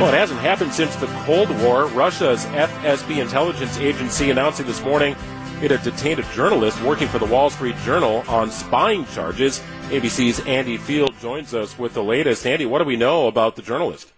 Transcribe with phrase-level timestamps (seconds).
[0.00, 1.84] Well, it hasn't happened since the Cold War.
[1.88, 5.14] Russia's FSB intelligence agency announcing this morning
[5.60, 9.60] it had detained a journalist working for the Wall Street Journal on spying charges.
[9.90, 12.46] ABC's Andy Field joins us with the latest.
[12.46, 14.10] Andy, what do we know about the journalist?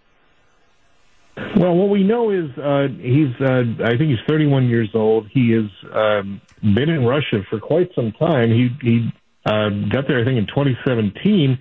[1.35, 5.27] Well, what we know is uh, he's, uh, I think he's 31 years old.
[5.27, 8.51] He has um, been in Russia for quite some time.
[8.51, 9.13] He, he
[9.45, 11.59] uh, got there, I think, in 2017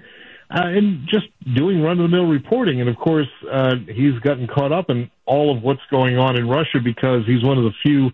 [0.55, 2.81] uh, and just doing run of the mill reporting.
[2.81, 6.47] And of course, uh, he's gotten caught up in all of what's going on in
[6.47, 8.11] Russia because he's one of the few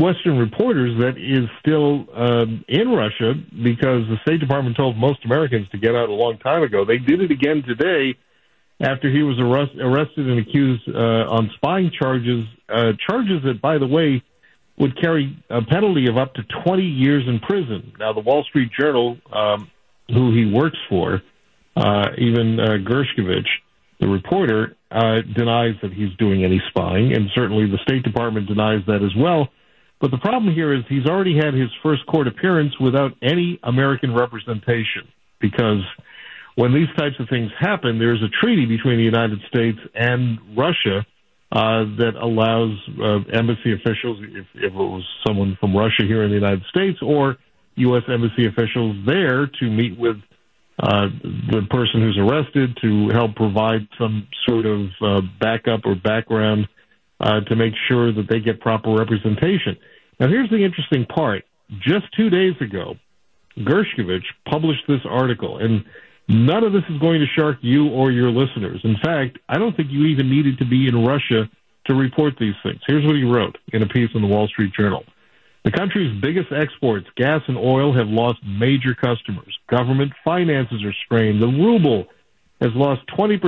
[0.00, 5.68] Western reporters that is still uh, in Russia because the State Department told most Americans
[5.70, 6.84] to get out a long time ago.
[6.84, 8.16] They did it again today
[8.80, 13.78] after he was arrest- arrested and accused uh, on spying charges, uh, charges that, by
[13.78, 14.22] the way,
[14.78, 17.92] would carry a penalty of up to 20 years in prison.
[17.98, 19.70] Now, the Wall Street Journal, um,
[20.08, 21.22] who he works for,
[21.76, 23.48] uh, Evan uh, Gershkovich,
[24.00, 28.80] the reporter, uh, denies that he's doing any spying, and certainly the State Department denies
[28.86, 29.48] that as well.
[30.00, 34.14] But the problem here is he's already had his first court appearance without any American
[34.14, 35.08] representation
[35.40, 35.82] because
[36.56, 41.06] when these types of things happen, there's a treaty between the United States and Russia
[41.52, 46.30] uh, that allows uh, embassy officials, if, if it was someone from Russia here in
[46.30, 47.36] the United States, or
[47.76, 48.02] U.S.
[48.08, 50.16] embassy officials there to meet with
[50.78, 51.06] uh,
[51.50, 56.68] the person who's arrested to help provide some sort of uh, backup or background
[57.20, 59.76] uh, to make sure that they get proper representation.
[60.18, 61.44] Now, here's the interesting part.
[61.80, 62.96] Just two days ago,
[63.58, 65.84] Gershkovich published this article, and
[66.28, 68.80] none of this is going to shark you or your listeners.
[68.84, 71.48] In fact, I don't think you even needed to be in Russia
[71.86, 72.80] to report these things.
[72.86, 75.04] Here's what he wrote in a piece in the Wall Street Journal.
[75.64, 79.58] The country's biggest exports, gas and oil, have lost major customers.
[79.68, 81.40] Government finances are strained.
[81.40, 82.06] The ruble
[82.60, 83.40] has lost 20%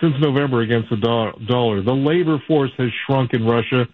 [0.00, 1.82] since November against the dollar.
[1.82, 3.86] The labor force has shrunk in Russia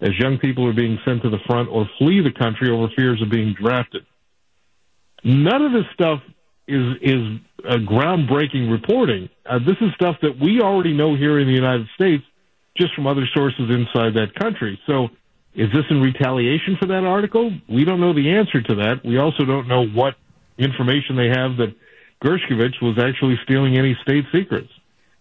[0.00, 3.20] as young people are being sent to the front or flee the country over fears
[3.20, 4.04] of being drafted.
[5.24, 6.20] None of this stuff
[6.66, 9.28] is is uh, groundbreaking reporting.
[9.46, 12.24] Uh, this is stuff that we already know here in the United States,
[12.76, 14.80] just from other sources inside that country.
[14.86, 15.08] So
[15.54, 17.52] is this in retaliation for that article?
[17.68, 19.04] We don't know the answer to that.
[19.04, 20.14] We also don't know what
[20.58, 21.74] information they have that
[22.24, 24.70] Gershkovich was actually stealing any state secrets.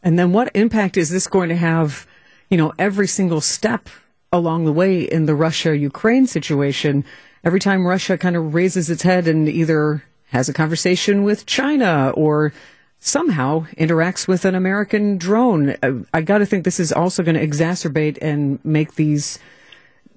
[0.03, 2.07] And then what impact is this going to have,
[2.49, 3.89] you know, every single step
[4.31, 7.03] along the way in the Russia Ukraine situation?
[7.43, 12.11] Every time Russia kind of raises its head and either has a conversation with China
[12.15, 12.53] or
[12.99, 17.35] somehow interacts with an American drone, uh, I got to think this is also going
[17.35, 19.39] to exacerbate and make these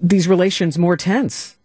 [0.01, 1.57] these relations more tense?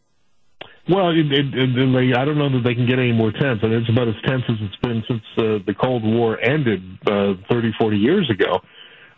[0.89, 3.61] Well, it, it, it, I don't know that they can get any more tense.
[3.61, 7.33] Mean, it's about as tense as it's been since uh, the Cold War ended uh,
[7.49, 8.59] 30, 40 years ago.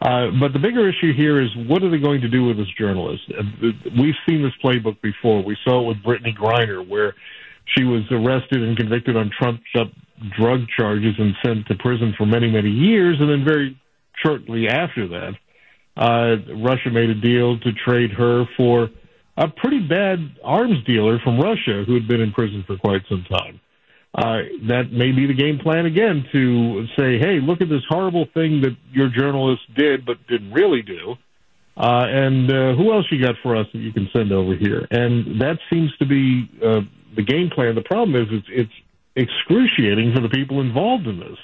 [0.01, 2.67] Uh, but the bigger issue here is what are they going to do with this
[2.77, 3.23] journalist?
[3.37, 3.43] Uh,
[3.97, 5.43] we've seen this playbook before.
[5.43, 7.15] We saw it with Brittney Griner, where
[7.77, 9.91] she was arrested and convicted on trumped up
[10.37, 13.17] drug charges and sent to prison for many, many years.
[13.19, 13.79] And then very
[14.25, 15.33] shortly after that,
[15.95, 18.89] uh, Russia made a deal to trade her for
[19.37, 23.25] a pretty bad arms dealer from Russia who had been in prison for quite some
[23.29, 23.59] time.
[24.13, 28.25] Uh, that may be the game plan again to say, hey, look at this horrible
[28.33, 31.15] thing that your journalist did but didn't really do.
[31.77, 34.85] Uh, and uh, who else you got for us that you can send over here?
[34.91, 36.81] And that seems to be uh,
[37.15, 37.75] the game plan.
[37.75, 38.71] The problem is it's, it's
[39.15, 41.37] excruciating for the people involved in this.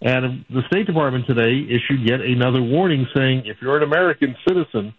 [0.00, 4.94] And the State Department today issued yet another warning saying if you're an American citizen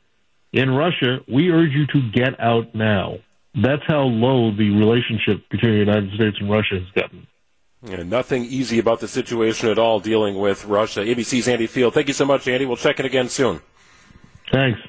[0.53, 3.17] in Russia, we urge you to get out now.
[3.55, 7.27] That's how low the relationship between the United States and Russia has gotten.
[7.83, 11.01] Yeah, nothing easy about the situation at all dealing with Russia.
[11.01, 11.93] ABC's Andy Field.
[11.93, 12.65] Thank you so much, Andy.
[12.65, 13.61] We'll check in again soon.
[14.51, 14.79] Thanks.